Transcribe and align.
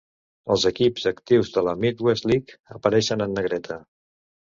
Els 0.55 0.63
equips 0.69 1.05
actius 1.11 1.53
de 1.59 1.65
la 1.69 1.77
Midwest 1.83 2.29
League 2.35 2.59
apareixen 2.81 3.29
en 3.31 3.41
negreta. 3.41 3.83